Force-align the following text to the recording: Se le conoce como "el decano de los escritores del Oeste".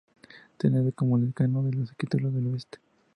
Se 0.59 0.67
le 0.67 0.71
conoce 0.93 0.93
como 0.93 1.17
"el 1.17 1.27
decano 1.27 1.61
de 1.61 1.73
los 1.73 1.91
escritores 1.91 2.33
del 2.33 2.47
Oeste". 2.47 2.79